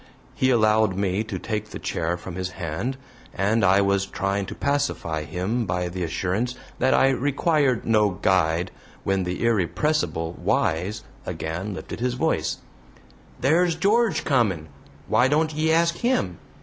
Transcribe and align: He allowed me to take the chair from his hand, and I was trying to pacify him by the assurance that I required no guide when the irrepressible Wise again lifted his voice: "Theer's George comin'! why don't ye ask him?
He 0.33 0.49
allowed 0.49 0.95
me 0.95 1.23
to 1.25 1.37
take 1.37 1.69
the 1.69 1.77
chair 1.77 2.17
from 2.17 2.33
his 2.33 2.53
hand, 2.53 2.97
and 3.35 3.63
I 3.63 3.81
was 3.81 4.07
trying 4.07 4.47
to 4.47 4.55
pacify 4.55 5.25
him 5.25 5.67
by 5.67 5.89
the 5.89 6.03
assurance 6.03 6.55
that 6.79 6.95
I 6.95 7.09
required 7.09 7.85
no 7.85 8.09
guide 8.09 8.71
when 9.03 9.25
the 9.25 9.45
irrepressible 9.45 10.33
Wise 10.43 11.03
again 11.23 11.75
lifted 11.75 11.99
his 11.99 12.15
voice: 12.15 12.57
"Theer's 13.43 13.75
George 13.75 14.25
comin'! 14.25 14.69
why 15.07 15.27
don't 15.27 15.53
ye 15.53 15.71
ask 15.71 15.97
him? 15.97 16.39